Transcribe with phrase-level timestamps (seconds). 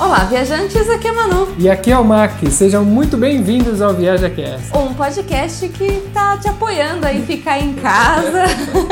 [0.00, 1.54] Olá, viajantes, aqui é Manu.
[1.58, 2.32] E aqui é o Mac.
[2.50, 4.74] Sejam muito bem-vindos ao ViajaCast.
[4.74, 8.44] Um podcast que tá te apoiando aí ficar em casa,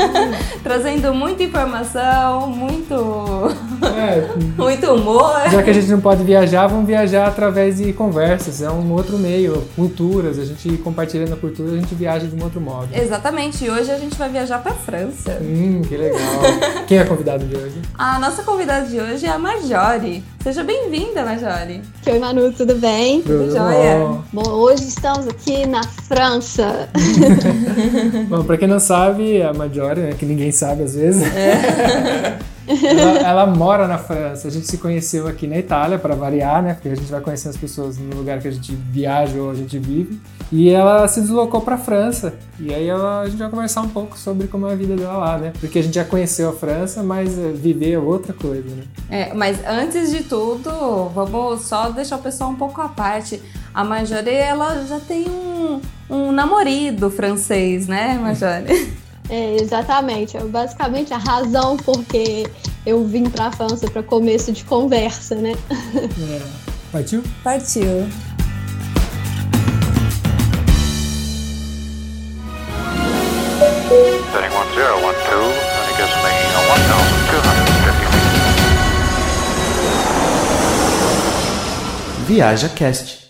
[0.61, 3.51] trazendo muita informação, muito
[3.87, 5.49] é, muito humor.
[5.51, 8.61] Já que a gente não pode viajar, vamos viajar através de conversas.
[8.61, 10.39] É um outro meio, culturas.
[10.39, 12.89] A gente compartilhando a cultura, a gente viaja de um outro modo.
[12.93, 13.65] Exatamente.
[13.65, 15.37] E hoje a gente vai viajar para França.
[15.41, 16.19] Hum, que legal.
[16.87, 17.81] Quem é a convidada de hoje?
[17.97, 20.23] A nossa convidada de hoje é a Majori.
[20.41, 21.81] Seja bem-vinda, Majori.
[22.07, 23.21] Oi, Manu, tudo bem?
[23.21, 24.19] Tudo jóia.
[24.31, 26.89] Bom, hoje estamos aqui na França.
[28.29, 32.39] bom, pra quem não sabe, a Majori, né, que ninguém sabe às vezes, é.
[33.23, 34.47] ela, mora na França.
[34.47, 36.73] A gente se conheceu aqui na Itália, para variar, né?
[36.73, 39.55] Porque a gente vai conhecer as pessoas no lugar que a gente viaja ou a
[39.55, 40.19] gente vive.
[40.51, 42.33] E ela se deslocou para a França.
[42.59, 45.17] E aí ela, a gente vai conversar um pouco sobre como é a vida dela
[45.17, 45.53] lá, né?
[45.59, 48.83] Porque a gente já conheceu a França, mas eh, viver é outra coisa, né?
[49.09, 50.69] É, mas antes de tudo,
[51.13, 53.41] vamos só deixar o pessoal um pouco à parte.
[53.73, 58.91] A Majore, ela já tem um, um namorido francês, né, Majore?
[59.29, 60.35] É, exatamente.
[60.35, 62.49] É basicamente a razão porque
[62.85, 65.53] eu vim para a França para começo de conversa, né?
[65.95, 66.41] É.
[66.91, 67.23] Partiu?
[67.43, 68.07] Partiu.
[74.31, 74.49] Setting
[82.27, 83.28] 1012,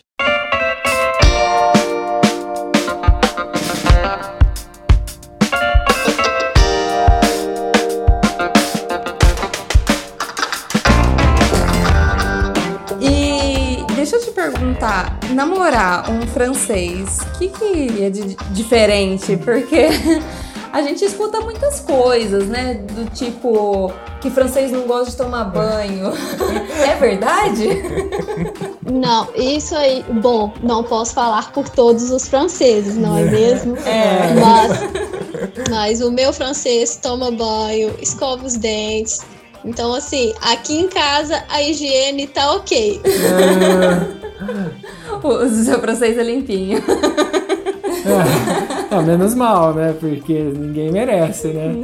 [15.40, 19.38] namorar um francês, o que, que é de diferente?
[19.38, 19.88] Porque
[20.74, 22.74] a gente escuta muitas coisas, né?
[22.74, 26.12] Do tipo que francês não gosta de tomar banho.
[26.86, 27.70] é verdade?
[28.92, 33.78] Não, isso aí, bom, não posso falar por todos os franceses, não é mesmo?
[33.78, 34.34] É.
[34.34, 39.20] Mas, mas o meu francês toma banho, escova os dentes.
[39.64, 43.00] Então, assim, aqui em casa a higiene tá ok.
[43.06, 44.19] É.
[45.28, 46.80] o seu francês é limpinho.
[48.92, 49.96] É, menos mal, né?
[50.00, 51.76] Porque ninguém merece, né?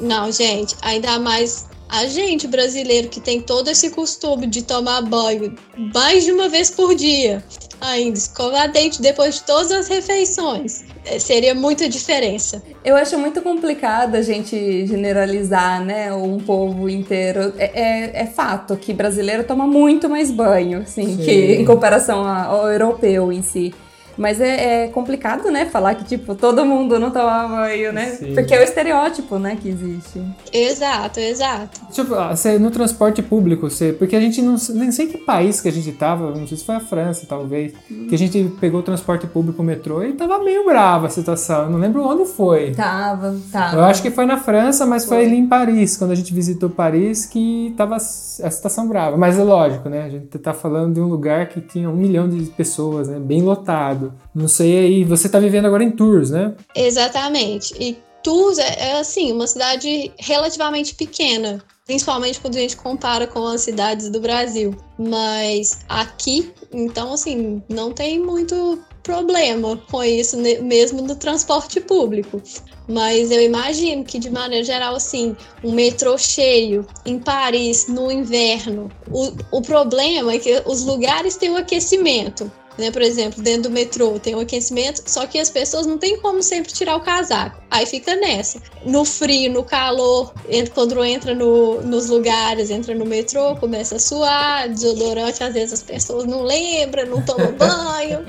[0.00, 5.54] Não, gente, ainda mais a gente brasileiro que tem todo esse costume de tomar banho
[5.94, 7.44] mais de uma vez por dia,
[7.80, 10.84] ainda escovar dente depois de todas as refeições.
[11.04, 12.62] É, seria muita diferença.
[12.84, 17.52] Eu acho muito complicado a gente generalizar, né, um povo inteiro.
[17.58, 21.24] É, é, é fato que brasileiro toma muito mais banho, assim, Sim.
[21.24, 23.72] que em comparação ao europeu em si.
[24.16, 25.66] Mas é, é, complicado, né?
[25.66, 28.10] Falar que, tipo, todo mundo não toma banho, né?
[28.12, 28.34] Sim.
[28.34, 30.22] Porque é o estereótipo, né, que existe.
[30.52, 31.80] Exato, exato.
[31.92, 34.56] Tipo, você, no transporte público, você, porque a gente não.
[34.70, 37.72] Nem sei que país que a gente tava, não sei se foi a França, talvez.
[37.90, 38.06] Hum.
[38.08, 41.64] Que a gente pegou o transporte público, o metrô, e tava meio brava a situação.
[41.64, 42.72] Eu não lembro onde foi.
[42.72, 43.76] Tava, tava.
[43.76, 46.32] Eu acho que foi na França, mas foi, foi ali em Paris, quando a gente
[46.32, 49.16] visitou Paris, que tava a situação brava.
[49.16, 50.04] Mas é lógico, né?
[50.04, 53.18] A gente tá falando de um lugar que tinha um milhão de pessoas, né?
[53.18, 54.05] Bem lotado.
[54.34, 56.54] Não sei aí, você está vivendo agora em Tours, né?
[56.74, 57.74] Exatamente.
[57.78, 63.46] E Tours é, é assim, uma cidade relativamente pequena, principalmente quando a gente compara com
[63.46, 64.74] as cidades do Brasil.
[64.98, 72.42] Mas aqui, então assim, não tem muito problema com isso, mesmo no transporte público.
[72.88, 78.90] Mas eu imagino que, de maneira geral, assim, um metrô cheio em Paris no inverno,
[79.10, 82.50] o, o problema é que os lugares têm o aquecimento.
[82.78, 82.90] Né?
[82.90, 86.42] Por exemplo, dentro do metrô tem um aquecimento, só que as pessoas não têm como
[86.42, 87.60] sempre tirar o casaco.
[87.70, 88.60] Aí fica nessa.
[88.84, 90.32] No frio, no calor,
[90.72, 95.82] quando entra no, nos lugares, entra no metrô, começa a suar, desodorante, às vezes as
[95.82, 98.24] pessoas não lembram, não tomam banho.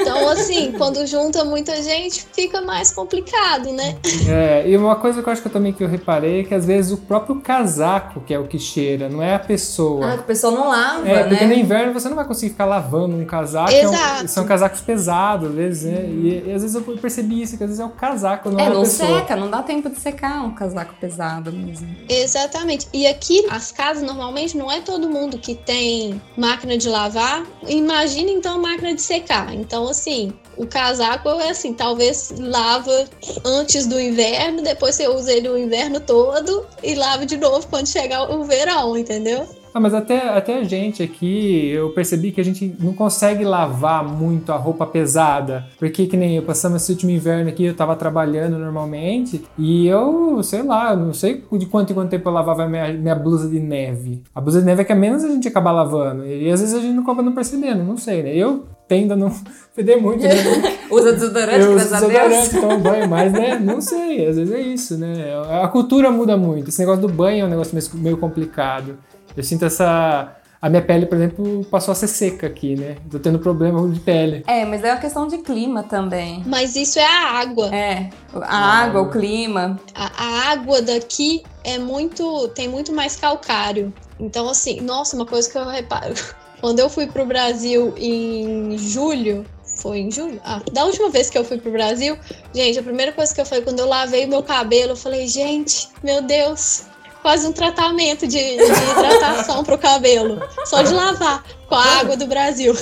[0.00, 3.96] Então, assim, quando junta muita gente, fica mais complicado, né?
[4.28, 6.54] É, e uma coisa que eu acho que eu também que eu reparei é que
[6.54, 10.06] às vezes o próprio casaco que é o que cheira, não é a pessoa.
[10.06, 11.54] Ah, a pessoa não lava, é, porque né?
[11.54, 14.20] no inverno você não vai conseguir ficar lavando um casaco Exato.
[14.20, 16.04] É um, são casacos pesados, às vezes, né?
[16.06, 18.66] E, e, às vezes eu percebi isso, que às vezes é o casaco, não é,
[18.66, 19.20] é não pessoa.
[19.20, 21.88] seca, não dá tempo de secar um casaco pesado mesmo.
[22.08, 22.88] Exatamente.
[22.92, 27.44] E aqui, as casas, normalmente, não é todo mundo que tem máquina de lavar.
[27.66, 29.54] Imagina, então, máquina de secar.
[29.54, 33.04] Então, assim, o casaco é assim, talvez lava
[33.44, 37.86] antes do inverno, depois você usa ele o inverno todo e lava de novo quando
[37.86, 39.46] chegar o verão, entendeu?
[39.74, 44.04] Ah, mas até, até a gente aqui, eu percebi que a gente não consegue lavar
[44.04, 45.64] muito a roupa pesada.
[45.78, 50.42] Porque que nem eu passamos esse último inverno aqui, eu tava trabalhando normalmente e eu,
[50.42, 53.58] sei lá, não sei de quanto em quanto tempo eu lavava minha, minha blusa de
[53.58, 54.22] neve.
[54.34, 56.26] A blusa de neve é que é menos a gente acaba lavando.
[56.26, 58.34] E às vezes a gente não acaba não percebendo, não sei, né?
[58.36, 59.30] Eu tendo a não
[59.74, 60.34] feder muito, né?
[60.90, 63.58] Usa desodorante, eu uso desodorante, tomo banho, mas, né?
[63.58, 65.14] Não sei, às vezes é isso, né?
[65.62, 66.68] A cultura muda muito.
[66.68, 68.98] Esse negócio do banho é um negócio meio complicado.
[69.36, 70.36] Eu sinto essa.
[70.60, 72.96] A minha pele, por exemplo, passou a ser seca aqui, né?
[73.10, 74.44] Tô tendo problema de pele.
[74.46, 76.40] É, mas é uma questão de clima também.
[76.46, 77.74] Mas isso é a água.
[77.74, 79.80] É, a água, o clima.
[79.92, 82.48] A, a água daqui é muito.
[82.48, 83.92] tem muito mais calcário.
[84.20, 86.14] Então, assim, nossa, uma coisa que eu reparo.
[86.60, 90.40] Quando eu fui pro Brasil em julho, foi em julho?
[90.44, 92.16] Ah, da última vez que eu fui pro Brasil,
[92.54, 95.26] gente, a primeira coisa que eu falei, quando eu lavei o meu cabelo, eu falei,
[95.26, 96.84] gente, meu Deus,
[97.22, 100.42] quase um tratamento de, de hidratação pro cabelo.
[100.66, 102.74] Só de lavar com a água do Brasil.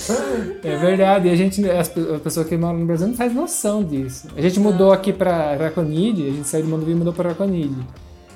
[0.65, 1.29] É verdade.
[1.29, 4.29] E a gente, as, a pessoa que mora no Brasil não faz noção disso.
[4.37, 7.77] A gente mudou aqui pra Raconide, a gente saiu do Mondovi e mudou pra Raconide.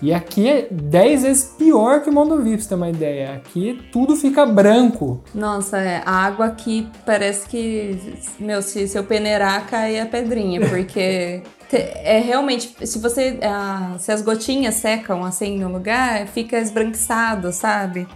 [0.03, 3.35] E aqui é 10 vezes pior que o Mondovi, pra você ter uma ideia.
[3.35, 5.23] Aqui tudo fica branco.
[5.35, 7.99] Nossa, é, a água aqui parece que,
[8.39, 13.39] meu, se, se eu peneirar, cai a pedrinha, porque é realmente, se você.
[13.99, 18.07] se as gotinhas secam assim no lugar, fica esbranquiçado, sabe?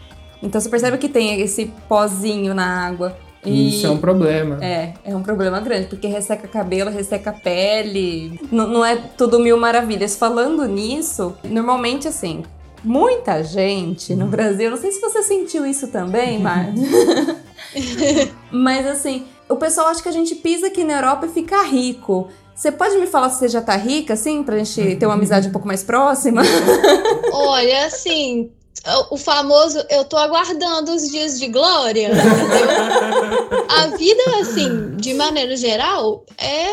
[0.42, 3.16] Então você percebe que tem esse pozinho na água.
[3.44, 4.58] E Isso é um problema.
[4.62, 8.40] É, é um problema grande, porque resseca cabelo, resseca pele.
[8.50, 10.16] N não é tudo mil maravilhas.
[10.16, 12.42] Falando nisso, normalmente assim,
[12.82, 16.72] muita gente no Brasil, não sei se você sentiu isso também, Mar.
[18.50, 22.28] Mas assim, o pessoal acha que a gente pisa aqui na Europa e fica rico.
[22.58, 25.46] Você pode me falar se você já tá rica, assim, pra gente ter uma amizade
[25.46, 26.42] um pouco mais próxima?
[27.32, 28.50] Olha, assim,
[29.12, 32.10] o famoso eu tô aguardando os dias de glória,
[33.68, 36.66] a vida, assim, de maneira geral, é,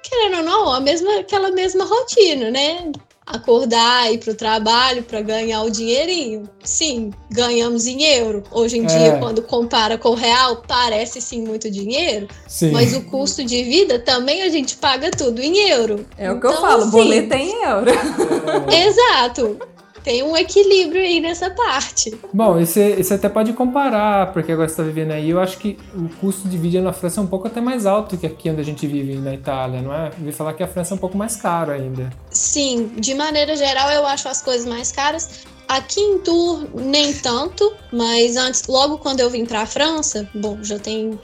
[0.00, 2.92] querendo ou não, a mesma, aquela mesma rotina, né?
[3.26, 6.44] Acordar, ir para o trabalho para ganhar o dinheirinho.
[6.62, 8.44] Sim, ganhamos em euro.
[8.52, 8.86] Hoje em é.
[8.86, 12.28] dia, quando compara com o real, parece sim muito dinheiro.
[12.46, 12.70] Sim.
[12.70, 16.06] Mas o custo de vida também a gente paga tudo em euro.
[16.16, 17.90] É o que eu então, falo, assim, boleto é em euro.
[18.72, 19.58] Exato
[20.06, 22.16] tem um equilíbrio aí nessa parte.
[22.32, 25.76] Bom, você, você até pode comparar, porque agora você está vivendo aí, eu acho que
[25.92, 28.60] o custo de vida na França é um pouco até mais alto que aqui onde
[28.60, 30.10] a gente vive na Itália, não é?
[30.10, 32.08] Eu ouvi falar que a França é um pouco mais caro ainda.
[32.36, 35.46] Sim, de maneira geral eu acho as coisas mais caras.
[35.66, 40.62] Aqui em Tours, nem tanto, mas antes, logo quando eu vim para a França, bom,
[40.62, 41.18] já tem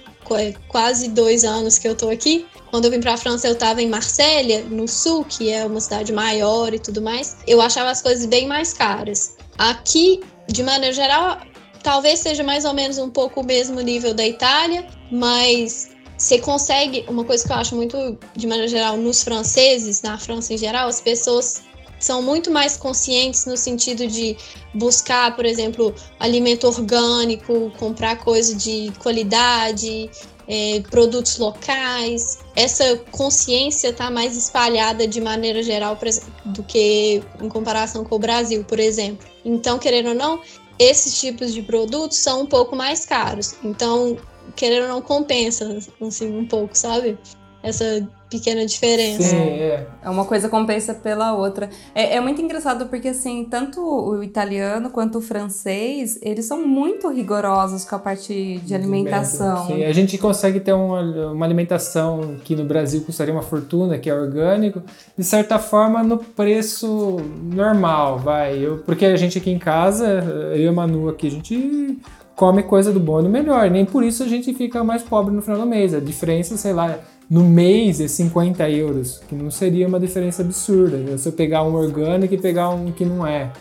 [0.69, 2.47] quase dois anos que eu tô aqui.
[2.71, 5.81] Quando eu vim para a França, eu estava em Marsella, no sul, que é uma
[5.81, 7.37] cidade maior e tudo mais.
[7.47, 9.37] Eu achava as coisas bem mais caras.
[9.59, 11.39] Aqui, de maneira geral,
[11.83, 15.91] talvez seja mais ou menos um pouco o mesmo nível da Itália, mas
[16.23, 17.05] você consegue.
[17.09, 20.89] Uma coisa que eu acho muito, de maneira geral, nos franceses, na França em geral,
[20.89, 21.63] as pessoas
[21.99, 24.37] são muito mais conscientes no sentido de
[24.73, 30.11] buscar, por exemplo, alimento orgânico, comprar coisa de qualidade,
[30.47, 32.39] é, produtos locais.
[32.55, 35.99] Essa consciência está mais espalhada de maneira geral
[36.45, 39.27] do que em comparação com o Brasil, por exemplo.
[39.45, 40.41] Então, querendo ou não,
[40.79, 43.55] esses tipos de produtos são um pouco mais caros.
[43.63, 44.17] Então,
[44.55, 47.19] querendo ou não, compensa assim, um pouco, sabe?
[47.63, 49.23] Essa pequena diferença.
[49.23, 49.87] Sim, é.
[50.03, 50.09] é.
[50.09, 51.69] Uma coisa compensa pela outra.
[51.95, 57.09] É, é, muito engraçado porque, assim, tanto o italiano quanto o francês, eles são muito
[57.11, 59.67] rigorosos com a parte de alimentação.
[59.67, 64.09] Sim, a gente consegue ter uma, uma alimentação que no Brasil custaria uma fortuna, que
[64.09, 64.83] é orgânico,
[65.17, 68.59] de certa forma no preço normal, vai.
[68.59, 70.07] Eu, porque a gente aqui em casa,
[70.55, 72.01] eu e a Manu aqui, a gente
[72.43, 73.71] come coisa do bom e do melhor.
[73.71, 75.95] Nem por isso a gente fica mais pobre no final do mês.
[75.95, 76.99] A diferença, sei lá,
[77.31, 80.97] no mês é 50 euros, que não seria uma diferença absurda.
[80.97, 81.17] Né?
[81.17, 83.53] Se eu pegar um orgânico e pegar um que não é,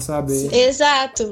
[0.00, 0.34] sabe?
[0.54, 1.30] Exato.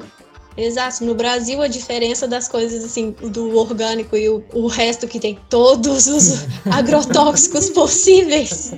[0.57, 1.05] Exato.
[1.05, 5.37] No Brasil, a diferença das coisas, assim, do orgânico e o, o resto que tem
[5.47, 8.73] todos os agrotóxicos possíveis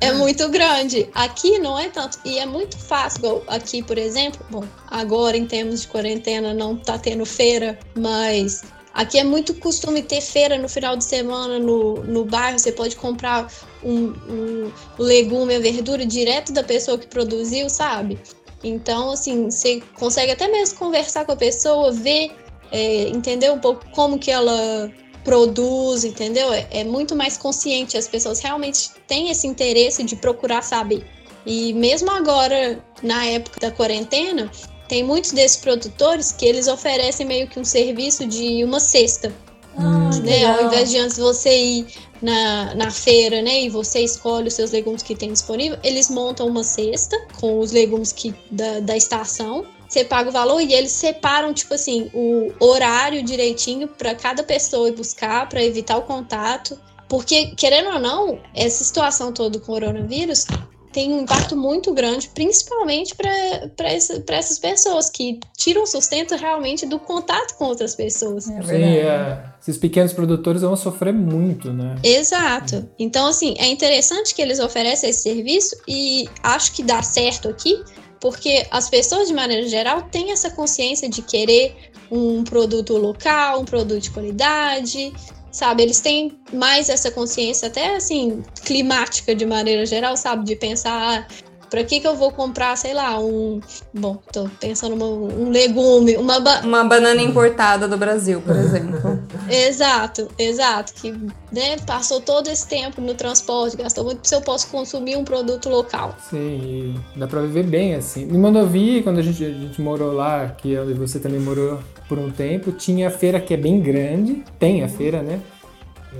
[0.00, 1.08] é muito grande.
[1.14, 2.18] Aqui não é tanto.
[2.24, 3.42] E é muito fácil.
[3.46, 9.18] Aqui, por exemplo, bom, agora em termos de quarentena não tá tendo feira, mas Aqui
[9.18, 12.58] é muito costume ter feira no final de semana no, no bairro.
[12.58, 13.50] Você pode comprar
[13.84, 18.18] um, um legume, a verdura direto da pessoa que produziu, sabe?
[18.64, 22.32] Então, assim, você consegue até mesmo conversar com a pessoa, ver,
[22.72, 24.90] é, entender um pouco como que ela
[25.24, 26.52] produz, entendeu?
[26.52, 27.96] É, é muito mais consciente.
[27.96, 31.04] As pessoas realmente têm esse interesse de procurar saber.
[31.46, 34.50] E mesmo agora, na época da quarentena,
[34.88, 39.32] tem muitos desses produtores que eles oferecem meio que um serviço de uma cesta.
[39.76, 40.44] Ah, né?
[40.44, 41.86] Ao invés de antes você ir
[42.20, 46.46] na, na feira, né, e você escolhe os seus legumes que tem disponível, eles montam
[46.46, 49.64] uma cesta com os legumes que, da, da estação.
[49.90, 54.88] Você paga o valor e eles separam, tipo assim, o horário direitinho para cada pessoa
[54.88, 56.78] ir buscar, para evitar o contato.
[57.08, 60.46] Porque, querendo ou não, essa situação toda com o coronavírus
[60.92, 66.98] tem um impacto muito grande, principalmente para essa, essas pessoas que tiram sustento realmente do
[66.98, 68.48] contato com outras pessoas.
[68.48, 69.44] É Sim, é.
[69.60, 71.96] esses pequenos produtores vão sofrer muito, né?
[72.02, 72.88] Exato.
[72.98, 77.82] Então, assim, é interessante que eles oferecem esse serviço e acho que dá certo aqui,
[78.20, 83.64] porque as pessoas, de maneira geral, têm essa consciência de querer um produto local, um
[83.64, 85.12] produto de qualidade,
[85.50, 85.82] sabe?
[85.82, 90.44] Eles têm mais essa consciência, até assim, climática de maneira geral, sabe?
[90.44, 93.60] De pensar, ah, pra que que eu vou comprar, sei lá, um.
[93.94, 96.40] Bom, tô pensando uma, um legume, uma.
[96.40, 96.60] Ba...
[96.62, 99.20] Uma banana importada do Brasil, por exemplo.
[99.48, 100.92] exato, exato.
[100.94, 101.12] Que
[101.52, 105.68] né, passou todo esse tempo no transporte, gastou muito, se eu posso consumir um produto
[105.68, 106.16] local.
[106.28, 108.22] Sim, dá pra viver bem assim.
[108.22, 112.18] Em Mandovi, quando a gente, a gente morou lá, que onde você também morou por
[112.18, 115.40] um tempo, tinha a feira que é bem grande, tem a feira, né?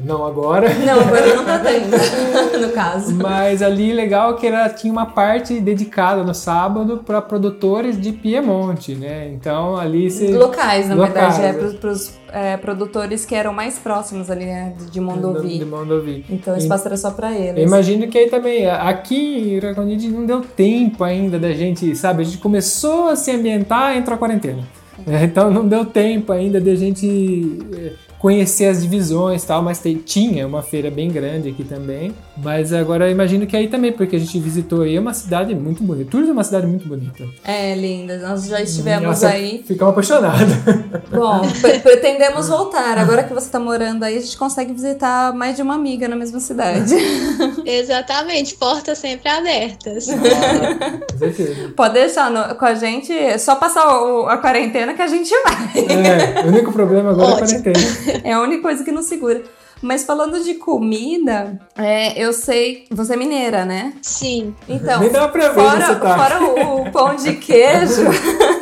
[0.04, 0.68] Não agora.
[0.80, 1.90] Não, agora não tá tendo,
[2.66, 3.14] no caso.
[3.14, 8.94] Mas ali legal que era, tinha uma parte dedicada no sábado para produtores de Piemonte,
[8.94, 9.28] né?
[9.28, 10.32] Então ali se...
[10.32, 14.74] Locais, na Locais, verdade, é para os é, produtores que eram mais próximos ali, né?
[14.90, 15.58] De Mondovi.
[15.58, 16.24] De Mondovi.
[16.30, 17.58] Então o espaço era só para eles.
[17.58, 22.22] Eu imagino que aí também, aqui em Iraconide não deu tempo ainda da gente, sabe?
[22.22, 24.62] A gente começou a se ambientar, entrou a quarentena.
[25.06, 29.82] É, então não deu tempo ainda de a gente é, conhecer as divisões tal, mas
[30.04, 32.12] tinha uma feira bem grande aqui também.
[32.42, 35.54] Mas agora eu imagino que aí também, porque a gente visitou aí, é uma cidade
[35.54, 36.10] muito bonita.
[36.10, 37.24] Tours é uma cidade muito bonita.
[37.44, 38.18] É, linda.
[38.18, 39.62] Nós já estivemos Nossa, aí.
[39.66, 40.54] Ficamos apaixonados.
[41.10, 41.42] Bom,
[41.82, 42.98] pretendemos voltar.
[42.98, 46.16] Agora que você está morando aí, a gente consegue visitar mais de uma amiga na
[46.16, 46.94] mesma cidade.
[47.64, 50.08] Exatamente, portas sempre abertas.
[50.08, 55.06] É, Pode deixar no, com a gente, é só passar o, a quarentena que a
[55.06, 55.84] gente vai.
[55.84, 57.58] É, o único problema agora Ótimo.
[57.58, 58.20] é a quarentena.
[58.24, 59.42] é a única coisa que nos segura.
[59.82, 62.84] Mas falando de comida, é, eu sei.
[62.90, 63.94] Você é mineira, né?
[64.02, 64.54] Sim.
[64.68, 66.16] Então, Me dá pra ver fora, tá.
[66.16, 68.04] fora o, o, pão de queijo,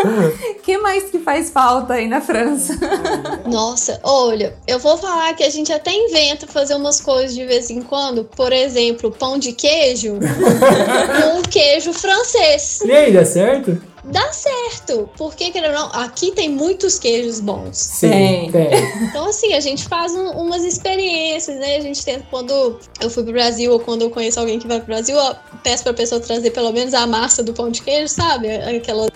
[0.63, 2.79] que mais que faz falta aí na França?
[3.47, 7.69] Nossa, olha, eu vou falar que a gente até inventa fazer umas coisas de vez
[7.71, 8.25] em quando.
[8.25, 12.81] Por exemplo, pão de queijo com queijo francês.
[12.83, 13.81] E aí, dá certo?
[14.11, 15.09] Dá certo.
[15.17, 17.77] Porque, querendo ou não, aqui tem muitos queijos bons.
[17.77, 18.69] Sim, tem.
[19.03, 21.77] Então, assim, a gente faz um, umas experiências, né?
[21.77, 24.79] A gente tenta, quando eu fui pro Brasil ou quando eu conheço alguém que vai
[24.79, 28.09] pro Brasil, eu peço pra pessoa trazer pelo menos a massa do pão de queijo,
[28.09, 28.49] sabe?
[28.51, 29.09] Aquela,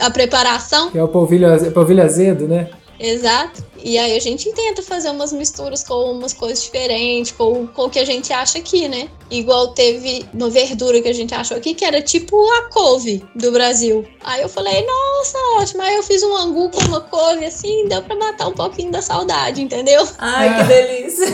[0.00, 0.90] a preparação.
[0.90, 2.70] Que é o polvilho, polvilho azedo, né?
[2.98, 3.62] Exato.
[3.82, 7.90] E aí a gente tenta fazer umas misturas com umas coisas diferentes, com, com o
[7.90, 9.08] que a gente acha aqui, né?
[9.30, 13.52] Igual teve uma verdura que a gente achou aqui, que era tipo a couve do
[13.52, 14.04] Brasil.
[14.24, 15.82] Aí eu falei, nossa, ótimo.
[15.82, 19.02] Aí eu fiz um angu com uma couve, assim, deu pra matar um pouquinho da
[19.02, 20.06] saudade, entendeu?
[20.18, 21.28] Ai, que delícia.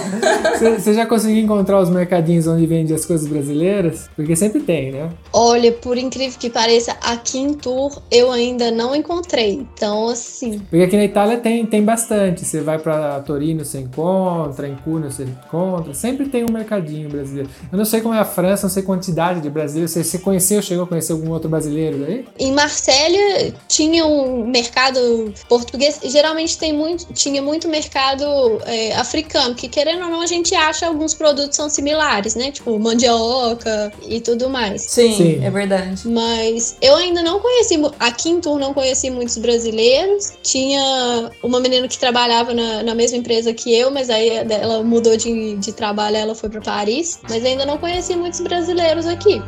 [0.78, 4.08] Você já conseguiu encontrar os mercadinhos onde vende as coisas brasileiras?
[4.16, 5.10] Porque sempre tem, né?
[5.32, 9.52] Olha, por incrível que pareça, aqui em Tour eu ainda não encontrei.
[9.52, 10.58] Então, assim.
[10.58, 12.33] Porque aqui na Itália tem, tem bastante.
[12.40, 15.92] Você vai para Torino, você encontra, em Cunha você encontra.
[15.94, 17.50] Sempre tem um mercadinho brasileiro.
[17.70, 19.92] Eu não sei como é a França, não sei quantidade de brasileiros.
[19.92, 22.24] Você, você conheceu, chegou a conhecer algum outro brasileiro daí?
[22.38, 26.00] Em Marsella tinha um mercado português.
[26.04, 28.24] Geralmente tem muito, tinha muito mercado
[28.66, 32.50] é, africano, que querendo ou não, a gente acha alguns produtos são similares, né?
[32.50, 34.82] Tipo mandioca e tudo mais.
[34.82, 35.44] Sim, Sim.
[35.44, 36.08] é verdade.
[36.08, 40.32] Mas eu ainda não conheci, aqui em Tour não conheci muitos brasileiros.
[40.42, 44.82] Tinha uma menina que trabalha trabalhava na, na, mesma empresa que eu, mas aí ela
[44.82, 47.20] mudou de, de trabalho, ela foi para Paris.
[47.28, 49.42] Mas ainda não conheci muitos brasileiros aqui.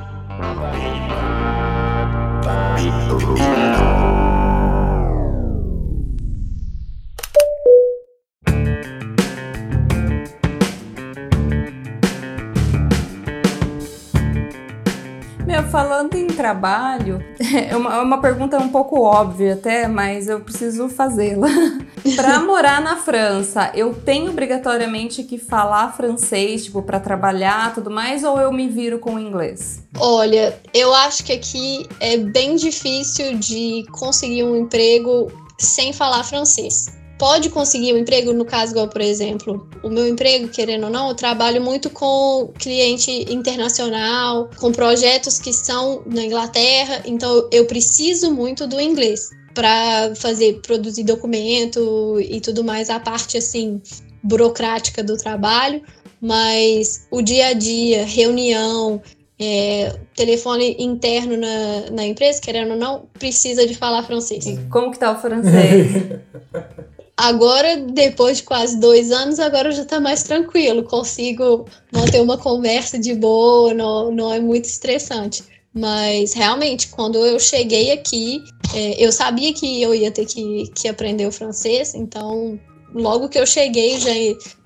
[15.76, 17.22] Falando em trabalho,
[17.68, 21.48] é uma, é uma pergunta um pouco óbvia até, mas eu preciso fazê-la.
[22.16, 28.24] para morar na França, eu tenho obrigatoriamente que falar francês, tipo, para trabalhar, tudo mais,
[28.24, 29.82] ou eu me viro com o inglês?
[29.98, 36.86] Olha, eu acho que aqui é bem difícil de conseguir um emprego sem falar francês
[37.18, 41.08] pode conseguir um emprego, no caso, igual, por exemplo, o meu emprego, querendo ou não,
[41.08, 48.30] eu trabalho muito com cliente internacional, com projetos que são na Inglaterra, então eu preciso
[48.30, 49.30] muito do inglês.
[49.54, 53.80] para fazer, produzir documento e tudo mais, a parte assim
[54.22, 55.82] burocrática do trabalho,
[56.20, 59.00] mas o dia a dia, reunião,
[59.38, 64.44] é, telefone interno na, na empresa, querendo ou não, precisa de falar francês.
[64.44, 66.20] E como que tá o francês?
[67.16, 70.84] Agora, depois de quase dois anos, agora já tá mais tranquilo.
[70.84, 75.42] Consigo manter uma conversa de boa, não, não é muito estressante.
[75.72, 78.42] Mas realmente, quando eu cheguei aqui,
[78.74, 82.58] é, eu sabia que eu ia ter que, que aprender o francês, então
[82.94, 84.10] logo que eu cheguei, já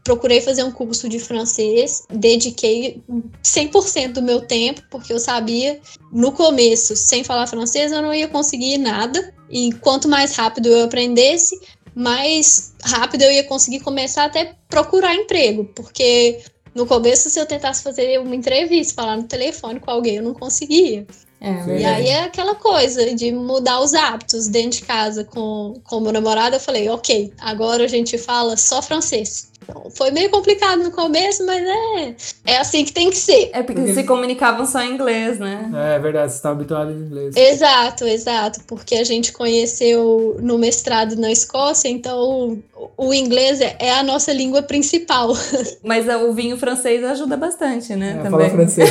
[0.05, 3.03] procurei fazer um curso de francês, dediquei
[3.43, 5.81] 100% do meu tempo, porque eu sabia
[6.13, 9.35] no começo, sem falar francês, eu não ia conseguir nada.
[9.51, 11.59] E quanto mais rápido eu aprendesse,
[11.95, 16.41] mais rápido eu ia conseguir começar até procurar emprego, porque
[16.75, 20.35] no começo, se eu tentasse fazer uma entrevista, falar no telefone com alguém, eu não
[20.35, 21.07] conseguia.
[21.41, 26.01] É, e aí é aquela coisa de mudar os hábitos dentro de casa com, com
[26.01, 26.57] meu namorado.
[26.57, 29.49] Eu falei, ok, agora a gente fala só francês.
[29.95, 32.17] Foi meio complicado no começo, mas é,
[32.47, 33.51] é assim que tem que ser.
[33.53, 33.95] É porque, porque...
[33.95, 35.71] se comunicavam só em inglês, né?
[35.75, 37.37] É, é verdade, você está habituado em inglês.
[37.37, 38.61] Exato, exato.
[38.67, 42.59] Porque a gente conheceu no mestrado na Escócia, então
[43.01, 45.33] o, inglês é, é, a nossa língua principal.
[45.83, 48.11] Mas o vinho francês ajuda bastante, né?
[48.11, 48.31] É, também.
[48.31, 48.91] Fala francês.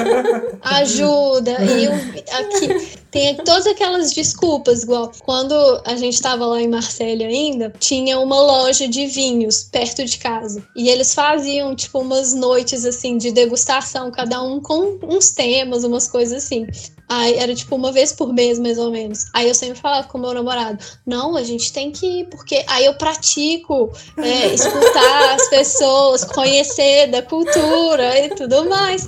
[0.62, 1.58] ajuda.
[1.62, 5.54] E o, aqui, tem todas aquelas desculpas, igual quando
[5.84, 10.62] a gente estava lá em Marselha ainda, tinha uma loja de vinhos perto de casa.
[10.74, 16.08] E eles faziam, tipo, umas noites assim de degustação, cada um com uns temas, umas
[16.08, 16.66] coisas assim.
[17.14, 19.26] Aí era tipo uma vez por mês, mais ou menos.
[19.34, 22.86] Aí eu sempre falava com meu namorado: não, a gente tem que ir, porque aí
[22.86, 29.06] eu pratico é, escutar as pessoas, conhecer da cultura e tudo mais.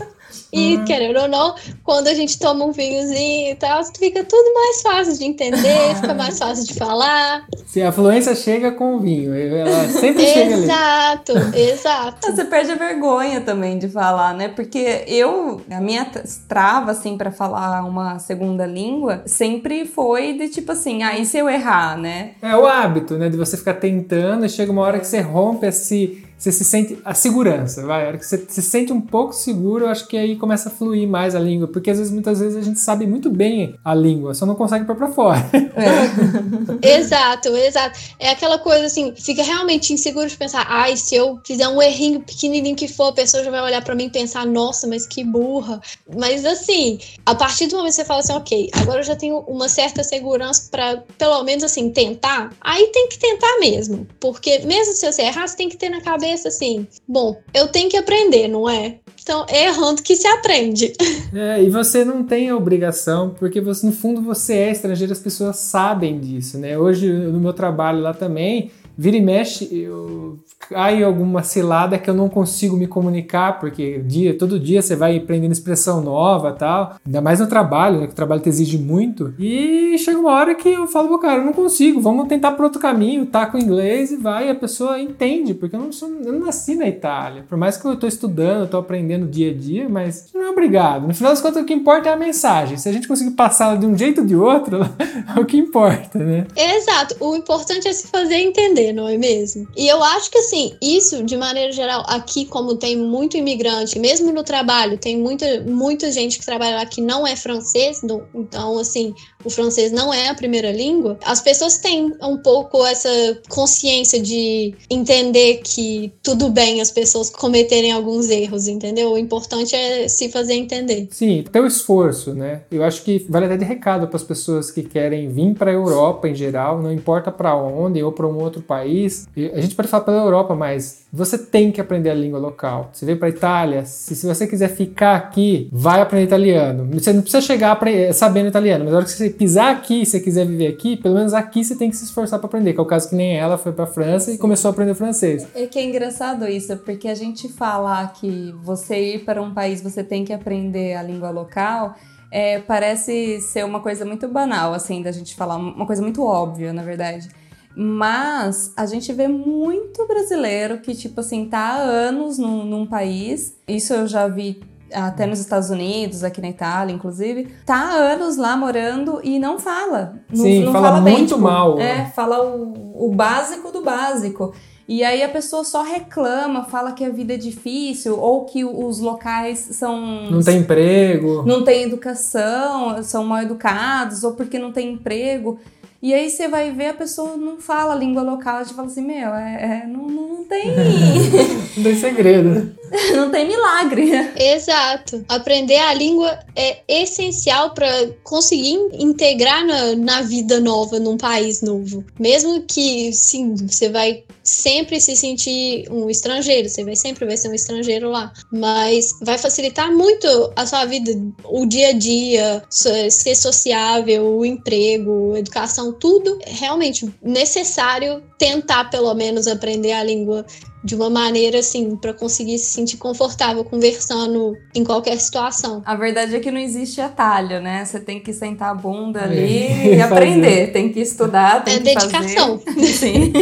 [0.55, 0.85] E, uhum.
[0.85, 5.19] querendo ou não, quando a gente toma um vinhozinho e tal, fica tudo mais fácil
[5.19, 7.45] de entender, fica mais fácil de falar.
[7.67, 10.65] Se a fluência chega com o vinho, ela sempre chega ali.
[10.65, 12.33] Exato, exato.
[12.33, 14.47] Você perde a vergonha também de falar, né?
[14.47, 16.07] Porque eu, a minha
[16.49, 21.37] trava, assim, para falar uma segunda língua, sempre foi de tipo assim, ah, e se
[21.37, 22.33] eu errar, né?
[22.41, 23.29] É o hábito, né?
[23.29, 26.99] De você ficar tentando e chega uma hora que você rompe esse você se sente
[27.05, 30.17] a segurança, vai, a hora que você se sente um pouco seguro, eu acho que
[30.17, 33.07] aí começa a fluir mais a língua, porque às vezes, muitas vezes a gente sabe
[33.07, 35.39] muito bem a língua, só não consegue pôr pra fora.
[35.55, 36.99] É.
[36.99, 37.99] exato, exato.
[38.19, 42.21] É aquela coisa assim, fica realmente inseguro de pensar, ai, se eu fizer um errinho
[42.21, 45.25] pequenininho que for, a pessoa já vai olhar para mim e pensar, nossa, mas que
[45.25, 45.81] burra.
[46.17, 49.39] Mas assim, a partir do momento que você fala assim, ok, agora eu já tenho
[49.41, 54.95] uma certa segurança para pelo menos assim tentar, aí tem que tentar mesmo, porque mesmo
[54.95, 57.97] se você errar, você tem que ter na cabeça cabeça assim: bom, eu tenho que
[57.97, 58.97] aprender, não é?
[59.23, 60.93] Então é errando que se aprende.
[61.37, 65.19] É, e você não tem a obrigação, porque você, no fundo você é estrangeiro, as
[65.19, 66.79] pessoas sabem disso, né?
[66.79, 72.15] Hoje, no meu trabalho lá também, vira e mexe, eu cai alguma cilada que eu
[72.15, 76.97] não consigo me comunicar, porque dia, todo dia você vai aprendendo expressão nova tal.
[77.05, 78.07] Ainda mais no trabalho, né?
[78.07, 79.35] Que o trabalho te exige muito.
[79.39, 82.81] E chega uma hora que eu falo, cara, eu não consigo, vamos tentar por outro
[82.81, 86.33] caminho, tá com inglês e vai, e a pessoa entende, porque eu não, sou, eu
[86.33, 87.45] não nasci na Itália.
[87.49, 90.51] Por mais que eu tô estudando, eu tô aprendendo dia a dia, mas não é
[90.51, 91.07] obrigado.
[91.07, 92.77] No final das contas, o que importa é a mensagem.
[92.77, 94.81] Se a gente conseguir passá-la de um jeito ou de outro,
[95.37, 96.47] é o que importa, né?
[96.57, 97.17] Exato.
[97.21, 99.67] O importante é se fazer entender, não é mesmo?
[99.77, 104.33] E eu acho que assim, isso, de maneira geral, aqui, como tem muito imigrante, mesmo
[104.33, 108.03] no trabalho, tem muita, muita gente que trabalha lá que não é francês,
[108.35, 113.09] então, assim, o francês não é a primeira língua, as pessoas têm um pouco essa
[113.49, 119.13] consciência de entender que tudo bem as pessoas cometerem alguns erros, entendeu?
[119.13, 121.09] O importante é se fazer entender.
[121.11, 122.63] Sim, ter o esforço, né?
[122.71, 125.75] Eu acho que vale até de recado para as pessoas que querem vir para a
[125.75, 128.74] Europa em geral, não importa para onde ou para um outro país.
[128.83, 132.91] A gente pode falar pela Europa, mas você tem que aprender a língua local.
[132.93, 136.89] Você veio para Itália, se, se você quiser ficar aqui, vai aprender italiano.
[136.93, 137.79] Você não precisa chegar
[138.13, 141.15] sabendo italiano, mas na hora que você pisar aqui, se você quiser viver aqui, pelo
[141.15, 142.73] menos aqui você tem que se esforçar para aprender.
[142.73, 145.47] Que é o caso que nem ela foi para França e começou a aprender francês.
[145.55, 149.83] É que é engraçado isso, porque a gente fala que você ir para um país
[149.83, 151.95] você tem que aprender a língua local.
[152.31, 156.73] É, parece ser uma coisa muito banal, assim, da gente falar, uma coisa muito óbvia,
[156.73, 157.29] na verdade.
[157.77, 163.57] Mas a gente vê muito brasileiro que, tipo assim, tá há anos num, num país.
[163.67, 168.37] Isso eu já vi até nos Estados Unidos, aqui na Itália, inclusive, tá há anos
[168.37, 170.21] lá morando e não fala.
[170.31, 171.81] Não, Sim, não fala, fala muito bem, tipo, mal.
[171.81, 174.55] É, fala o, o básico do básico.
[174.87, 179.01] E aí a pessoa só reclama, fala que a vida é difícil ou que os
[179.01, 180.31] locais são.
[180.31, 181.43] Não tem emprego.
[181.47, 185.59] Não tem educação, são mal educados, ou porque não tem emprego.
[186.05, 188.89] E aí você vai ver a pessoa não fala a língua local, a gente fala
[188.89, 190.67] assim, meu, é, é não, não tem.
[191.79, 192.77] não tem segredo.
[193.15, 194.11] não tem milagre.
[194.37, 195.25] Exato.
[195.29, 197.89] Aprender a língua é essencial para
[198.23, 202.05] conseguir integrar na, na vida nova, num país novo.
[202.19, 207.49] Mesmo que, sim, você vai sempre se sentir um estrangeiro, você vai sempre vai ser
[207.49, 211.11] um estrangeiro lá, mas vai facilitar muito a sua vida,
[211.45, 219.15] o dia a dia, ser sociável, o emprego, educação, tudo é realmente necessário tentar pelo
[219.15, 220.45] menos aprender a língua
[220.85, 225.83] de uma maneira assim, para conseguir se sentir confortável conversando em qualquer situação.
[225.87, 227.85] A verdade é que não existe atalho, né?
[227.85, 229.25] Você tem que sentar a bunda é.
[229.25, 232.59] ali e aprender, tem que estudar, tem é que dedicação.
[232.59, 232.85] fazer.
[232.93, 233.33] Sim.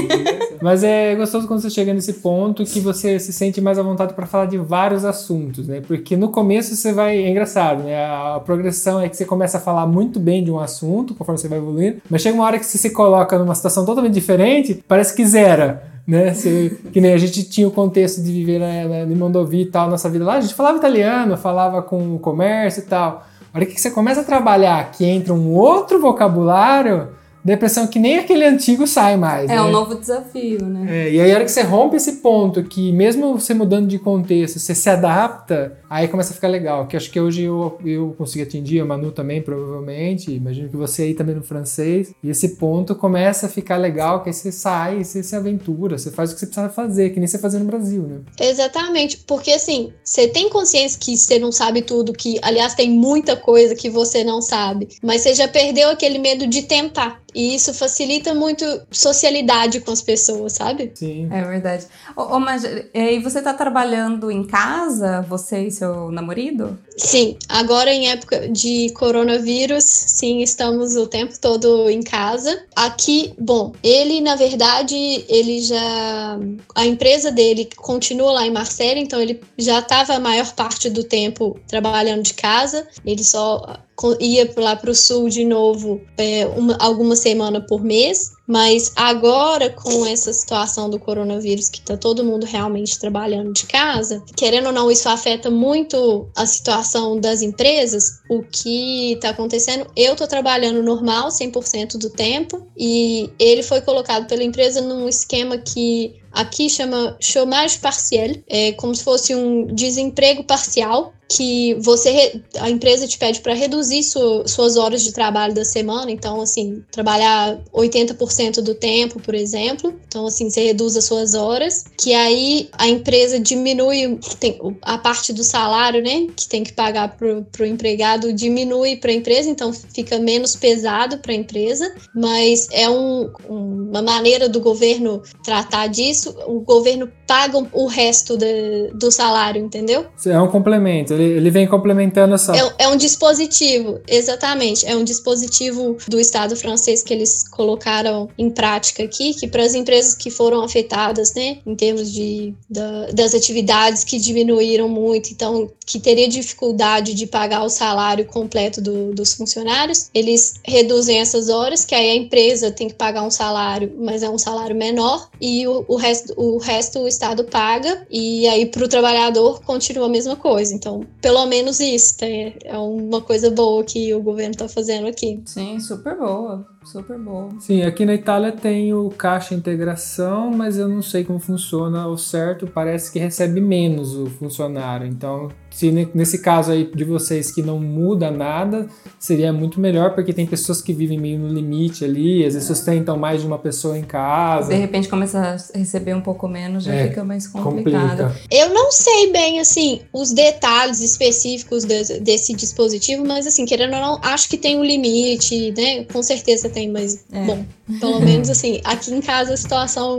[0.62, 4.14] Mas é gostoso quando você chega nesse ponto que você se sente mais à vontade
[4.14, 5.80] para falar de vários assuntos, né?
[5.80, 7.16] Porque no começo você vai.
[7.16, 8.04] É engraçado, né?
[8.04, 11.48] A progressão é que você começa a falar muito bem de um assunto conforme você
[11.48, 15.14] vai evoluindo, mas chega uma hora que você se coloca numa situação totalmente diferente, parece
[15.14, 16.34] que zera né?
[16.34, 19.88] Se, que nem a gente tinha o contexto de viver né, em Mondovi e tal,
[19.88, 23.24] nossa vida lá, a gente falava italiano, falava com o comércio e tal.
[23.52, 27.08] A hora que você começa a trabalhar, que entra um outro vocabulário,
[27.44, 29.50] depressão que nem aquele antigo sai mais.
[29.50, 29.62] É né?
[29.62, 31.06] um novo desafio, né?
[31.06, 33.98] É, e aí a hora que você rompe esse ponto, que mesmo você mudando de
[33.98, 36.86] contexto, você se adapta, aí começa a ficar legal.
[36.86, 40.32] Que acho que hoje eu, eu consegui atingir, a Manu também, provavelmente.
[40.32, 42.12] Imagino que você aí também no francês.
[42.22, 46.10] E esse ponto começa a ficar legal, que aí você sai, você se aventura, você
[46.10, 48.20] faz o que você precisa fazer, que nem você fazia no Brasil, né?
[48.40, 53.36] Exatamente, porque assim, você tem consciência que você não sabe tudo, que aliás tem muita
[53.36, 57.22] coisa que você não sabe, mas você já perdeu aquele medo de tentar.
[57.34, 60.92] E isso facilita muito socialidade com as pessoas, sabe?
[60.94, 61.28] Sim.
[61.30, 61.86] É verdade.
[62.16, 66.78] Ô, ô, mas e você tá trabalhando em casa, você e seu namorado?
[66.96, 72.64] Sim, agora em época de coronavírus, sim, estamos o tempo todo em casa.
[72.76, 74.94] Aqui, bom, ele na verdade,
[75.28, 76.38] ele já
[76.74, 81.04] a empresa dele continua lá em Marselha, então ele já estava a maior parte do
[81.04, 82.86] tempo trabalhando de casa.
[83.04, 83.80] Ele só
[84.20, 89.70] ia lá para o sul de novo é, uma, alguma semana por mês, mas agora
[89.70, 94.72] com essa situação do coronavírus que está todo mundo realmente trabalhando de casa, querendo ou
[94.74, 98.20] não, isso afeta muito a situação das empresas.
[98.28, 99.86] O que está acontecendo?
[99.96, 105.56] Eu estou trabalhando normal 100% do tempo e ele foi colocado pela empresa num esquema
[105.56, 112.68] que aqui chama chômage partiel, é como se fosse um desemprego parcial que você a
[112.68, 117.58] empresa te pede para reduzir su, suas horas de trabalho da semana, então assim, trabalhar
[117.72, 119.94] 80% do tempo, por exemplo.
[120.06, 125.32] Então assim, você reduz as suas horas, que aí a empresa diminui tem, a parte
[125.32, 129.72] do salário, né, que tem que pagar pro, pro empregado diminui para a empresa, então
[129.72, 136.34] fica menos pesado para a empresa, mas é um, uma maneira do governo tratar disso.
[136.46, 140.06] O governo paga o resto de, do salário, entendeu?
[140.26, 142.54] É um complemento ele, ele vem complementando essa.
[142.56, 144.86] É, é, um dispositivo, exatamente.
[144.86, 149.74] É um dispositivo do Estado francês que eles colocaram em prática aqui, que para as
[149.74, 155.70] empresas que foram afetadas, né, em termos de, da, das atividades que diminuíram muito, então,
[155.86, 161.84] que teria dificuldade de pagar o salário completo do, dos funcionários, eles reduzem essas horas,
[161.84, 165.66] que aí a empresa tem que pagar um salário, mas é um salário menor, e
[165.66, 170.08] o, o, resto, o resto o Estado paga, e aí para o trabalhador continua a
[170.10, 170.74] mesma coisa.
[170.74, 175.40] Então, pelo menos isso é, é uma coisa boa que o governo está fazendo aqui.
[175.46, 176.66] Sim, super boa.
[176.84, 177.60] Super bom.
[177.60, 182.18] Sim, aqui na Itália tem o caixa integração, mas eu não sei como funciona ao
[182.18, 182.66] certo.
[182.66, 185.06] Parece que recebe menos o funcionário.
[185.06, 188.86] Então, se nesse caso aí de vocês que não muda nada,
[189.18, 193.16] seria muito melhor, porque tem pessoas que vivem meio no limite ali, às vezes sustentam
[193.16, 194.68] mais de uma pessoa em casa.
[194.68, 195.38] De repente começa
[195.74, 198.24] a receber um pouco menos, já é, fica mais complicado.
[198.24, 198.34] Complica.
[198.50, 204.00] Eu não sei bem, assim, os detalhes específicos de, desse dispositivo, mas assim, querendo ou
[204.00, 206.04] não, acho que tem um limite, né?
[206.04, 207.44] Com certeza tem, mas é.
[207.44, 207.64] bom,
[207.98, 210.16] pelo menos assim, aqui em casa a situação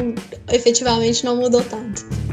[0.52, 2.33] efetivamente não mudou tanto.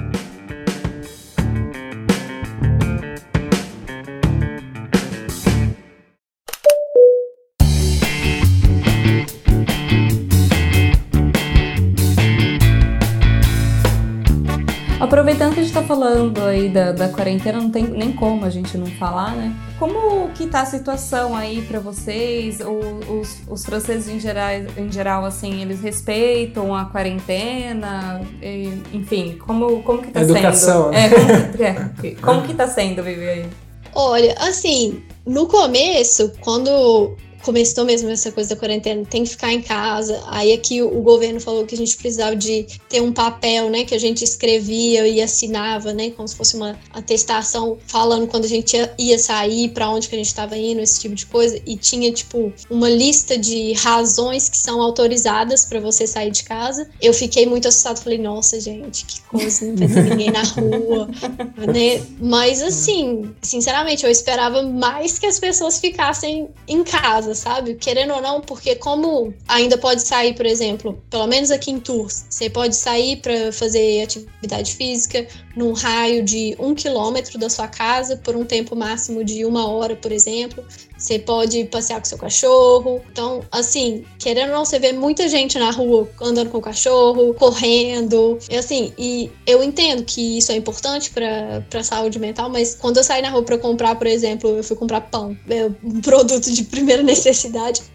[15.70, 19.54] Está falando aí da, da quarentena, não tem nem como a gente não falar, né?
[19.78, 22.60] Como que tá a situação aí para vocês?
[22.60, 28.20] O, os, os franceses em geral, em geral, assim, eles respeitam a quarentena?
[28.42, 30.92] E, enfim, como, como que tá Educação.
[30.92, 30.94] sendo?
[30.94, 31.52] É, como,
[32.00, 33.46] que, é, como que tá sendo viver aí?
[33.94, 39.62] Olha, assim, no começo, quando começou mesmo essa coisa da quarentena, tem que ficar em
[39.62, 40.22] casa.
[40.28, 43.94] Aí aqui o governo falou que a gente precisava de ter um papel, né, que
[43.94, 48.76] a gente escrevia e assinava, né, como se fosse uma atestação falando quando a gente
[48.98, 51.60] ia, sair, para onde que a gente estava indo, esse tipo de coisa.
[51.66, 56.88] E tinha tipo uma lista de razões que são autorizadas para você sair de casa.
[57.00, 61.08] Eu fiquei muito assustada, falei, nossa, gente, que coisa, não ter ninguém na rua,
[61.72, 62.02] né?
[62.20, 67.74] Mas assim, sinceramente, eu esperava mais que as pessoas ficassem em casa, sabe?
[67.74, 72.24] Querendo ou não, porque como ainda pode sair, por exemplo, pelo menos aqui em Tours,
[72.28, 78.16] você pode sair para fazer atividade física num raio de um quilômetro da sua casa
[78.16, 80.64] por um tempo máximo de uma hora, por exemplo.
[80.96, 83.00] Você pode passear com seu cachorro.
[83.10, 87.32] Então, assim, querendo ou não, você vê muita gente na rua andando com o cachorro,
[87.34, 88.38] correndo.
[88.50, 92.98] E assim, e eu entendo que isso é importante para a saúde mental, mas quando
[92.98, 96.50] eu saí na rua para comprar, por exemplo, eu fui comprar pão, é um produto
[96.50, 97.19] de primeira necessidade,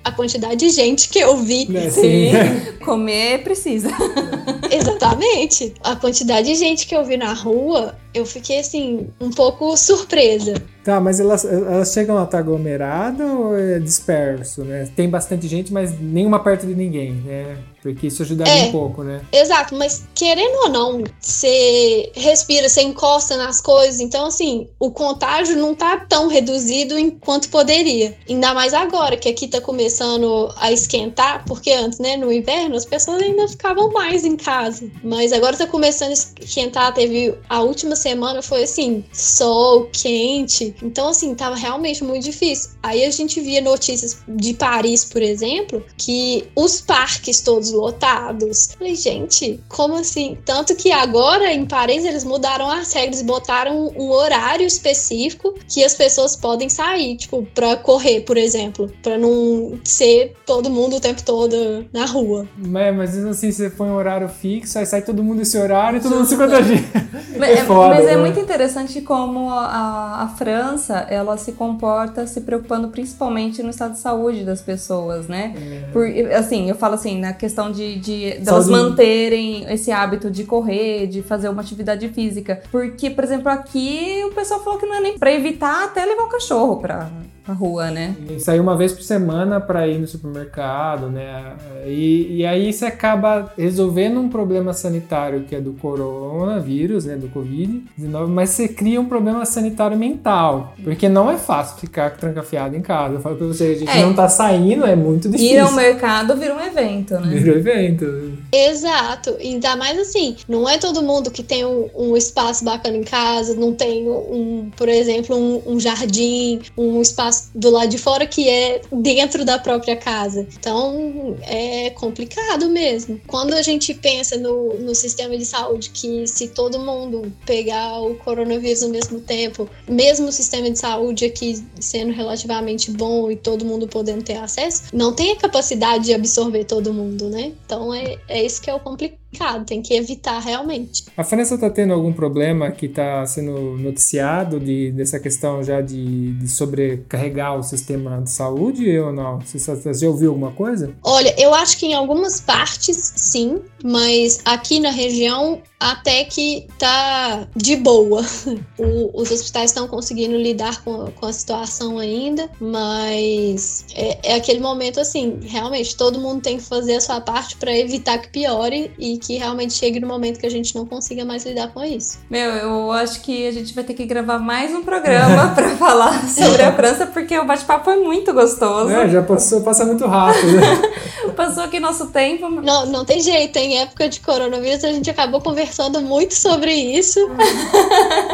[0.03, 1.67] a quantidade de gente que eu vi.
[1.75, 2.31] É, sim.
[2.83, 3.89] Comer precisa.
[4.71, 5.73] Exatamente.
[5.83, 10.53] A quantidade de gente que eu vi na rua eu fiquei assim, um pouco surpresa.
[10.85, 14.87] Tá, mas elas, elas chegam a estar aglomeradas ou é disperso, né?
[14.95, 17.57] Tem bastante gente, mas nenhuma perto de ninguém, né?
[17.81, 19.21] Porque isso ajudaria é, um pouco, né?
[19.31, 25.55] Exato, mas querendo ou não, você respira, você encosta nas coisas, então assim, o contágio
[25.55, 28.15] não tá tão reduzido enquanto poderia.
[28.29, 32.85] Ainda mais agora, que aqui tá começando a esquentar, porque antes, né, no inverno, as
[32.85, 34.87] pessoas ainda ficavam mais em casa.
[35.03, 40.74] Mas agora tá começando a esquentar, teve a última semana foi assim, sol, quente.
[40.81, 42.71] Então, assim, tava realmente muito difícil.
[42.81, 48.69] Aí a gente via notícias de Paris, por exemplo, que os parques todos lotados.
[48.77, 50.37] Falei, gente, como assim?
[50.45, 55.83] Tanto que agora em Paris eles mudaram as regras e botaram um horário específico que
[55.83, 60.99] as pessoas podem sair, tipo, pra correr, por exemplo, pra não ser todo mundo o
[60.99, 62.47] tempo todo na rua.
[62.75, 66.01] É, mas assim, você põe um horário fixo, aí sai todo mundo esse horário e
[66.01, 66.83] todo mundo se contagia.
[67.35, 68.17] É, é foda, mas é né?
[68.17, 70.64] muito interessante como a, a França,
[71.09, 75.53] ela se comporta se preocupando principalmente no estado de saúde das pessoas, né?
[75.55, 75.91] É.
[75.91, 81.07] Por, assim, eu falo assim, na questão de, de delas manterem esse hábito de correr,
[81.07, 82.61] de fazer uma atividade física.
[82.71, 86.23] Porque, por exemplo, aqui o pessoal falou que não é nem pra evitar até levar
[86.23, 87.09] o cachorro pra,
[87.45, 88.15] pra rua, né?
[88.29, 91.53] E sair uma vez por semana para ir no supermercado, né?
[91.85, 97.15] E, e aí você acaba resolvendo um problema sanitário que é do coronavírus, né?
[97.15, 100.73] Do Covid-19, mas você cria um problema sanitário mental.
[100.83, 103.15] Porque não é fácil ficar trancafiado em casa.
[103.15, 104.01] Eu falo pra você, a gente é.
[104.01, 105.55] não tá saindo, é muito difícil.
[105.55, 107.35] Ir ao mercado vira um evento, né?
[107.37, 108.37] Vira um evento.
[108.51, 109.35] Exato.
[109.39, 113.53] Ainda mais assim, não é todo mundo que tem um, um espaço bacana em casa,
[113.53, 118.49] não tem um, por exemplo, um, um jardim, um espaço do lado de fora que
[118.49, 120.47] é dentro da própria casa.
[120.59, 123.19] Então é complicado mesmo.
[123.27, 128.15] Quando a gente pensa no, no sistema de saúde, que se todo mundo pegar o
[128.15, 133.65] coronavírus ao mesmo tempo, mesmo o sistema de saúde aqui sendo relativamente bom e todo
[133.65, 137.53] mundo podendo ter acesso, não tem a capacidade de absorver todo mundo, né?
[137.65, 141.05] Então é, é isso que é o complicado complicado, tem que evitar realmente.
[141.15, 146.33] A França está tendo algum problema que está sendo noticiado de, dessa questão já de,
[146.33, 149.39] de sobrecarregar o sistema de saúde ou não?
[149.39, 150.93] Você, você já ouviu alguma coisa?
[151.03, 157.47] Olha, eu acho que em algumas partes sim, mas aqui na região até que tá
[157.55, 158.23] de boa.
[158.77, 164.59] O, os hospitais estão conseguindo lidar com, com a situação ainda, mas é, é, aquele
[164.59, 168.91] momento assim, realmente todo mundo tem que fazer a sua parte para evitar que piore
[168.99, 172.19] e que realmente chegue no momento que a gente não consiga mais lidar com isso.
[172.29, 176.27] Meu, eu acho que a gente vai ter que gravar mais um programa para falar
[176.27, 178.91] sobre a França, porque o bate-papo é muito gostoso.
[178.91, 180.59] É, já passou, passa muito rápido.
[181.35, 182.49] passou aqui nosso tempo.
[182.49, 185.64] Não, não tem jeito, em época de coronavírus a gente acabou conversando
[186.01, 187.19] muito sobre isso.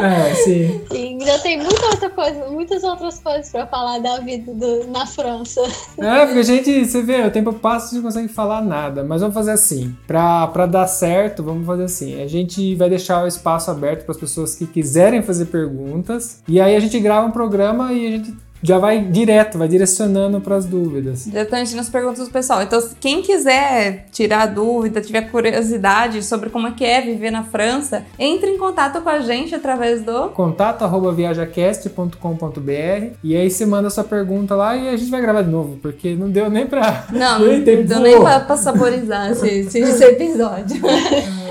[0.02, 0.80] É, sim.
[0.90, 5.06] E ainda tem muita outra coisa, muitas outras coisas para falar da vida do, na
[5.06, 5.60] França.
[5.96, 8.62] É, porque a gente, você vê, o tempo passa e a gente não consegue falar
[8.62, 9.04] nada.
[9.04, 12.20] Mas vamos fazer assim, pra, pra dar certo, vamos fazer assim.
[12.20, 16.42] A gente vai deixar o espaço aberto para as pessoas que quiserem fazer perguntas.
[16.48, 20.40] E aí a gente grava um programa e a gente já vai direto, vai direcionando
[20.40, 21.24] para as dúvidas.
[21.24, 22.62] Diretamente nas perguntas do pessoal.
[22.62, 28.04] Então, quem quiser tirar dúvida, tiver curiosidade sobre como é que é viver na França,
[28.18, 34.54] entre em contato com a gente através do contato@viajacast.com.br e aí você manda sua pergunta
[34.54, 37.48] lá e a gente vai gravar de novo, porque não deu nem para Não, não,
[37.48, 40.80] não deu nem para saborizar esse, esse episódio.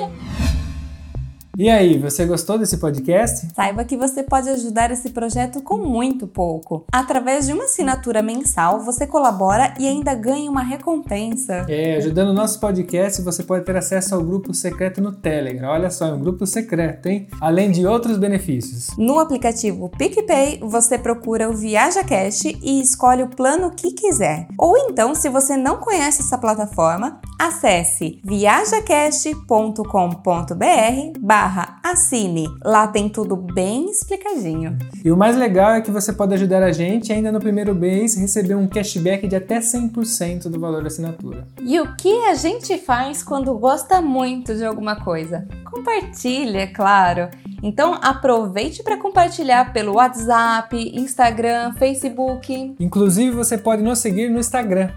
[1.62, 3.48] E aí, você gostou desse podcast?
[3.56, 6.84] Saiba que você pode ajudar esse projeto com muito pouco.
[6.92, 11.64] Através de uma assinatura mensal, você colabora e ainda ganha uma recompensa.
[11.70, 15.70] É, ajudando o nosso podcast, você pode ter acesso ao grupo secreto no Telegram.
[15.70, 17.28] Olha só, é um grupo secreto, hein?
[17.40, 18.88] Além de outros benefícios.
[18.98, 24.48] No aplicativo PicPay, você procura o ViajaCast e escolhe o plano que quiser.
[24.58, 31.51] Ou então, se você não conhece essa plataforma, acesse viajacast.com.br barra
[31.84, 32.48] assine.
[32.64, 34.78] Lá tem tudo bem explicadinho.
[35.04, 38.16] E o mais legal é que você pode ajudar a gente ainda no primeiro mês
[38.16, 41.48] receber um cashback de até 100% do valor da assinatura.
[41.62, 45.48] E o que a gente faz quando gosta muito de alguma coisa?
[45.66, 47.30] Compartilha, é claro.
[47.64, 52.76] Então aproveite para compartilhar pelo WhatsApp, Instagram, Facebook.
[52.80, 54.90] Inclusive você pode nos seguir no Instagram,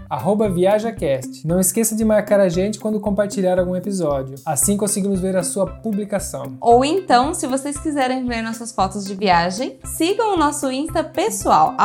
[0.53, 1.45] ViajaCast.
[1.45, 4.35] Não esqueça de marcar a gente quando compartilhar algum episódio.
[4.45, 6.44] Assim conseguimos ver a sua publicação.
[6.59, 11.75] Ou então, se vocês quiserem ver nossas fotos de viagem, sigam o nosso Insta pessoal,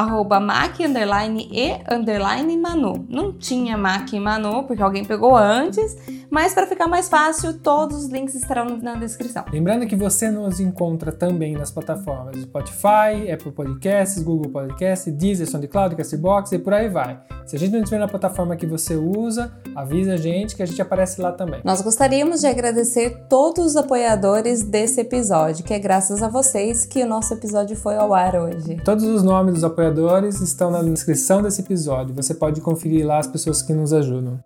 [0.40, 3.06] mac e manu.
[3.08, 5.96] Não tinha mac e manu porque alguém pegou antes,
[6.30, 9.44] mas para ficar mais fácil, todos os links estarão na descrição.
[9.52, 15.96] Lembrando que você nos encontra também nas plataformas Spotify, Apple Podcasts, Google Podcasts, Deezer, SoundCloud,
[15.96, 17.20] Castbox e por aí vai.
[17.46, 20.66] Se a gente não estiver na plataforma que você usa, avisa a gente que a
[20.66, 21.60] gente aparece lá também.
[21.64, 23.76] Nós gostaríamos de agradecer todos os
[24.40, 28.34] apoiadores desse episódio, que é graças a vocês que o nosso episódio foi ao ar
[28.34, 28.76] hoje.
[28.84, 32.14] Todos os nomes dos apoiadores estão na descrição desse episódio.
[32.14, 34.40] Você pode conferir lá as pessoas que nos ajudam.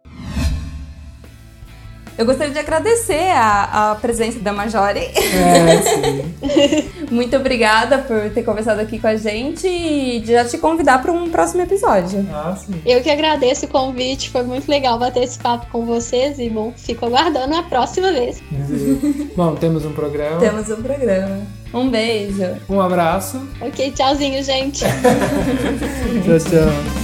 [2.17, 5.01] Eu gostaria de agradecer a, a presença da Majore.
[5.01, 7.05] É, sim.
[7.11, 11.29] Muito obrigada por ter conversado aqui com a gente e já te convidar para um
[11.29, 12.27] próximo episódio.
[12.33, 12.81] Ah, sim.
[12.87, 16.73] Eu que agradeço o convite, foi muito legal bater esse papo com vocês e, bom,
[16.77, 18.43] fico aguardando a próxima vez.
[19.37, 20.39] bom, temos um programa.
[20.39, 21.43] Temos um programa.
[21.73, 22.57] Um beijo.
[22.69, 23.43] Um abraço.
[23.61, 24.85] Ok, tchauzinho, gente.
[26.25, 27.04] tchau, tchau.